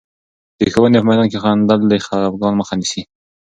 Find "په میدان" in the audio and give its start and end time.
0.99-1.27